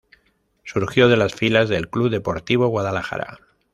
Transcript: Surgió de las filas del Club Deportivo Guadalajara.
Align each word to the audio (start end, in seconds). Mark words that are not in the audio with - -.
Surgió 0.63 1.09
de 1.09 1.15
las 1.15 1.35
filas 1.35 1.69
del 1.69 1.87
Club 1.87 2.09
Deportivo 2.09 2.67
Guadalajara. 2.69 3.37